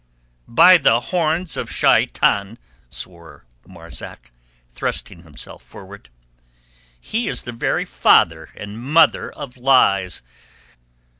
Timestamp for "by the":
0.47-0.99